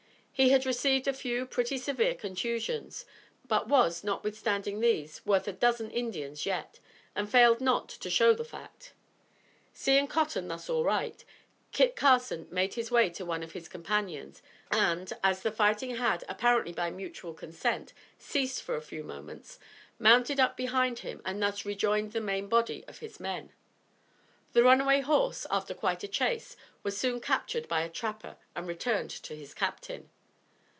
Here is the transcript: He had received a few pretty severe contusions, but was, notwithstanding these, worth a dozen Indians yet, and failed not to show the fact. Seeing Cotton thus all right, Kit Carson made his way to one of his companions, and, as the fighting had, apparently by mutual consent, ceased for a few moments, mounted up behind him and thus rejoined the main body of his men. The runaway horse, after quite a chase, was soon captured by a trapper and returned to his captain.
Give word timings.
He 0.33 0.49
had 0.49 0.65
received 0.65 1.07
a 1.07 1.13
few 1.13 1.45
pretty 1.45 1.77
severe 1.77 2.15
contusions, 2.15 3.05
but 3.47 3.67
was, 3.67 4.03
notwithstanding 4.03 4.79
these, 4.79 5.23
worth 5.23 5.47
a 5.47 5.53
dozen 5.53 5.91
Indians 5.91 6.47
yet, 6.47 6.79
and 7.15 7.29
failed 7.29 7.61
not 7.61 7.87
to 7.89 8.09
show 8.09 8.33
the 8.33 8.43
fact. 8.43 8.93
Seeing 9.71 10.07
Cotton 10.07 10.47
thus 10.47 10.67
all 10.67 10.83
right, 10.83 11.23
Kit 11.71 11.95
Carson 11.95 12.47
made 12.49 12.73
his 12.73 12.89
way 12.89 13.11
to 13.11 13.23
one 13.23 13.43
of 13.43 13.51
his 13.51 13.67
companions, 13.69 14.41
and, 14.71 15.13
as 15.23 15.43
the 15.43 15.51
fighting 15.51 15.97
had, 15.97 16.23
apparently 16.27 16.73
by 16.73 16.89
mutual 16.89 17.35
consent, 17.35 17.93
ceased 18.17 18.63
for 18.63 18.75
a 18.75 18.81
few 18.81 19.03
moments, 19.03 19.59
mounted 19.99 20.39
up 20.39 20.57
behind 20.57 20.99
him 21.05 21.21
and 21.23 21.39
thus 21.39 21.65
rejoined 21.65 22.13
the 22.13 22.19
main 22.21 22.47
body 22.47 22.83
of 22.87 22.97
his 22.97 23.19
men. 23.19 23.53
The 24.53 24.63
runaway 24.63 25.01
horse, 25.01 25.45
after 25.51 25.75
quite 25.75 26.03
a 26.03 26.07
chase, 26.07 26.57
was 26.81 26.97
soon 26.97 27.19
captured 27.21 27.67
by 27.67 27.83
a 27.83 27.89
trapper 27.89 28.37
and 28.55 28.67
returned 28.67 29.11
to 29.11 29.35
his 29.35 29.53
captain. 29.53 30.09